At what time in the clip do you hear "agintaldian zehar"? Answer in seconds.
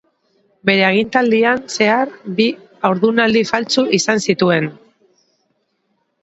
0.85-2.13